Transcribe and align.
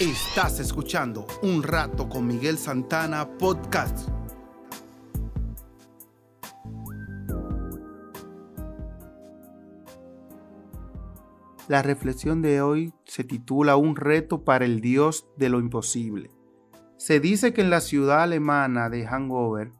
Estás 0.00 0.60
escuchando 0.60 1.26
Un 1.42 1.62
Rato 1.62 2.08
con 2.08 2.26
Miguel 2.26 2.56
Santana 2.56 3.36
Podcast. 3.36 4.08
La 11.68 11.82
reflexión 11.82 12.40
de 12.40 12.62
hoy 12.62 12.94
se 13.04 13.24
titula 13.24 13.76
Un 13.76 13.94
reto 13.94 14.42
para 14.42 14.64
el 14.64 14.80
Dios 14.80 15.26
de 15.36 15.50
lo 15.50 15.60
imposible. 15.60 16.30
Se 16.96 17.20
dice 17.20 17.52
que 17.52 17.60
en 17.60 17.68
la 17.68 17.82
ciudad 17.82 18.22
alemana 18.22 18.88
de 18.88 19.06
Hangover 19.06 19.72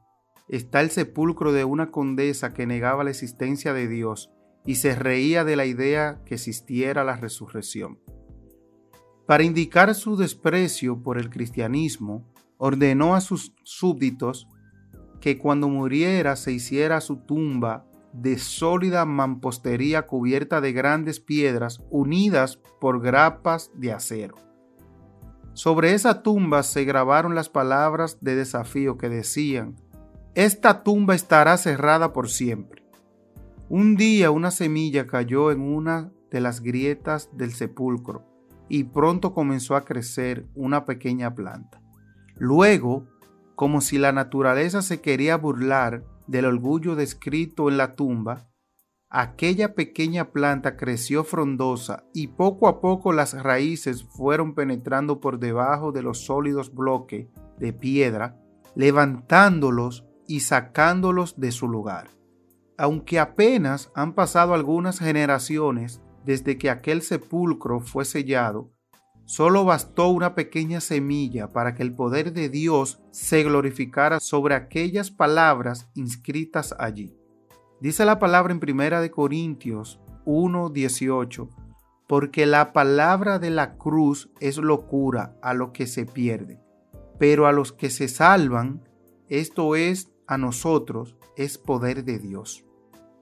está 0.48 0.82
el 0.82 0.91
sepulcro 0.91 1.55
de 1.55 1.64
una 1.64 1.91
condesa 1.91 2.52
que 2.52 2.66
negaba 2.66 3.05
la 3.05 3.11
existencia 3.11 3.73
de 3.73 3.89
Dios 3.89 4.30
y 4.66 4.75
se 4.75 4.95
reía 4.95 5.45
de 5.45 5.57
la 5.57 5.64
idea 5.64 6.21
que 6.27 6.34
existiera 6.34 7.05
la 7.05 7.16
resurrección. 7.16 8.00
Para 9.30 9.44
indicar 9.44 9.94
su 9.94 10.16
desprecio 10.16 11.05
por 11.05 11.16
el 11.16 11.30
cristianismo, 11.30 12.27
ordenó 12.59 13.14
a 13.14 13.20
sus 13.20 13.55
súbditos 13.62 14.48
que 15.20 15.38
cuando 15.38 15.68
muriera 15.68 16.34
se 16.34 16.50
hiciera 16.50 17.00
su 17.00 17.18
tumba 17.18 17.86
de 18.12 18.38
sólida 18.38 19.05
mampostería 19.05 20.08
cubierta 20.08 20.60
de 20.60 20.72
grandes 20.72 21.20
piedras 21.20 21.80
unidas 21.91 22.58
por 22.80 23.00
grapas 23.00 23.70
de 23.72 23.92
acero. 23.92 24.34
Sobre 25.52 25.94
esa 25.94 26.24
tumba 26.24 26.64
se 26.64 26.84
grabaron 26.84 27.36
las 27.36 27.48
palabras 27.48 28.19
de 28.20 28.34
desafío 28.34 28.98
que 28.98 29.08
decían, 29.08 29.77
esta 30.34 30.83
tumba 30.83 31.14
estará 31.14 31.56
cerrada 31.56 32.12
por 32.12 32.30
siempre. 32.30 32.83
Un 33.69 33.94
día 33.94 34.33
una 34.33 34.50
semilla 34.50 35.06
cayó 35.06 35.52
en 35.52 35.60
una 35.60 36.10
de 36.33 36.41
las 36.41 36.62
grietas 36.62 37.30
del 37.33 37.52
sepulcro 37.52 38.28
y 38.70 38.84
pronto 38.84 39.34
comenzó 39.34 39.74
a 39.74 39.84
crecer 39.84 40.47
una 40.55 40.84
pequeña 40.87 41.34
planta. 41.34 41.83
Luego, 42.37 43.06
como 43.56 43.81
si 43.83 43.98
la 43.98 44.12
naturaleza 44.12 44.81
se 44.81 45.03
quería 45.03 45.36
burlar 45.36 46.05
del 46.28 46.47
orgullo 46.47 46.94
descrito 46.94 47.69
en 47.69 47.77
la 47.77 47.97
tumba, 47.97 48.48
aquella 49.11 49.75
pequeña 49.75 50.31
planta 50.31 50.77
creció 50.77 51.25
frondosa 51.25 52.05
y 52.14 52.28
poco 52.28 52.69
a 52.69 52.81
poco 52.81 53.12
las 53.12 53.34
raíces 53.42 54.05
fueron 54.05 54.55
penetrando 54.55 55.20
por 55.20 55.41
debajo 55.41 55.91
de 55.91 56.03
los 56.03 56.25
sólidos 56.25 56.72
bloques 56.72 57.27
de 57.59 57.72
piedra, 57.72 58.39
levantándolos 58.77 60.06
y 60.28 60.41
sacándolos 60.41 61.41
de 61.41 61.50
su 61.50 61.66
lugar. 61.66 62.11
Aunque 62.78 63.19
apenas 63.19 63.91
han 63.97 64.14
pasado 64.14 64.55
algunas 64.55 65.00
generaciones 65.00 66.00
desde 66.24 66.58
que 66.58 66.70
aquel 66.70 67.02
sepulcro 67.02 67.80
fue 67.80 68.04
sellado, 68.04 68.70
solo 69.24 69.64
bastó 69.64 70.08
una 70.08 70.34
pequeña 70.34 70.80
semilla 70.80 71.52
para 71.52 71.74
que 71.74 71.82
el 71.82 71.94
poder 71.94 72.32
de 72.32 72.48
Dios 72.48 73.00
se 73.10 73.42
glorificara 73.42 74.20
sobre 74.20 74.54
aquellas 74.54 75.10
palabras 75.10 75.88
inscritas 75.94 76.74
allí. 76.78 77.16
Dice 77.80 78.04
la 78.04 78.18
palabra 78.18 78.52
en 78.52 78.60
Primera 78.60 79.00
de 79.00 79.10
Corintios 79.10 80.00
1:18, 80.24 81.48
porque 82.06 82.44
la 82.44 82.72
palabra 82.72 83.38
de 83.38 83.50
la 83.50 83.76
cruz 83.78 84.30
es 84.41 84.58
locura 84.58 85.36
a 85.42 85.54
lo 85.54 85.72
que 85.72 85.86
se 85.86 86.06
pierde, 86.06 86.60
pero 87.18 87.46
a 87.46 87.52
los 87.52 87.72
que 87.72 87.88
se 87.88 88.08
salvan, 88.08 88.82
esto 89.28 89.76
es 89.76 90.10
a 90.26 90.36
nosotros, 90.36 91.16
es 91.36 91.56
poder 91.56 92.04
de 92.04 92.18
Dios. 92.18 92.64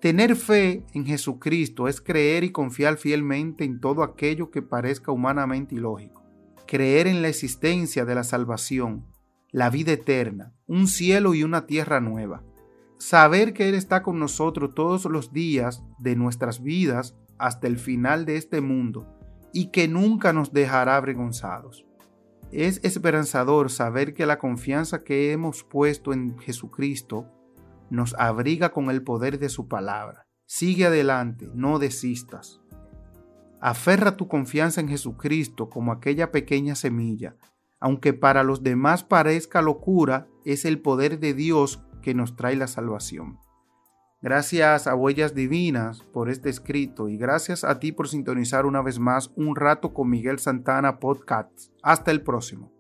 Tener 0.01 0.37
fe 0.37 0.85
en 0.95 1.05
Jesucristo 1.05 1.89
es 1.89 2.01
creer 2.01 2.45
y 2.45 2.53
confiar 2.53 2.99
fielmente 2.99 3.65
en 3.65 3.81
todo 3.81 4.05
aquello 4.05 4.49
que 4.51 4.63
parezca 4.63 5.11
humanamente 5.11 5.75
ilógico. 5.75 6.23
Creer 6.69 7.09
en 7.09 7.21
la 7.21 7.29
existencia 7.29 8.05
de 8.05 8.15
la 8.15 8.23
salvación, 8.23 9.07
la 9.51 9.71
vida 9.71 9.91
eterna, 9.91 10.55
un 10.69 10.87
cielo 10.87 11.35
y 11.35 11.43
una 11.43 11.67
tierra 11.67 11.99
nueva. 11.99 12.45
Saber 12.99 13.53
que 13.53 13.69
Él 13.69 13.75
está 13.75 14.05
con 14.05 14.21
nosotros 14.21 14.73
todos 14.73 15.05
los 15.07 15.33
días 15.33 15.83
de 15.99 16.15
nuestras 16.15 16.63
vidas 16.63 17.17
hasta 17.37 17.67
el 17.67 17.77
final 17.77 18.25
de 18.25 18.37
este 18.37 18.61
mundo 18.61 19.19
y 19.53 19.73
que 19.73 19.89
nunca 19.89 20.33
nos 20.33 20.53
dejará 20.53 20.97
avergonzados. 20.97 21.85
Es 22.53 22.81
esperanzador 22.85 23.69
saber 23.71 24.15
que 24.15 24.27
la 24.27 24.39
confianza 24.39 25.03
que 25.03 25.33
hemos 25.33 25.65
puesto 25.65 26.13
en 26.13 26.39
Jesucristo 26.39 27.27
nos 27.91 28.15
abriga 28.15 28.71
con 28.71 28.91
el 28.91 29.03
poder 29.03 29.39
de 29.39 29.49
su 29.49 29.69
palabra. 29.69 30.27
Sigue 30.47 30.87
adelante, 30.87 31.51
no 31.55 31.79
desistas. 31.79 32.61
Aferra 33.61 34.17
tu 34.17 34.29
confianza 34.29 34.81
en 34.81 34.89
Jesucristo 34.89 35.69
como 35.69 35.93
aquella 35.93 36.31
pequeña 36.31 36.75
semilla. 36.75 37.37
Aunque 37.81 38.13
para 38.13 38.43
los 38.43 38.63
demás 38.63 39.05
parezca 39.05 39.63
locura, 39.63 40.27
es 40.45 40.65
el 40.65 40.81
poder 40.81 41.19
de 41.19 41.35
Dios 41.35 41.83
que 42.03 42.15
nos 42.15 42.37
trae 42.37 42.57
la 42.57 42.67
salvación. 42.67 43.39
Gracias 44.21 44.89
a 44.89 44.97
Huellas 44.97 45.35
Divinas 45.35 46.03
por 46.13 46.29
este 46.29 46.51
escrito 46.51 47.09
y 47.09 47.17
gracias 47.17 47.63
a 47.63 47.79
ti 47.79 47.93
por 47.93 48.09
sintonizar 48.09 48.67
una 48.67 48.83
vez 48.83 48.99
más 48.99 49.31
un 49.37 49.55
rato 49.55 49.95
con 49.95 50.11
Miguel 50.11 50.41
Santana 50.41 50.99
Podcast. 50.99 51.71
Hasta 51.83 52.11
el 52.11 52.23
próximo. 52.23 52.78